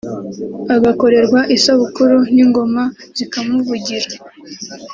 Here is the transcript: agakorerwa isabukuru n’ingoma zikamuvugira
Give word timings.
agakorerwa 0.75 1.39
isabukuru 1.55 2.17
n’ingoma 2.33 2.83
zikamuvugira 3.17 4.07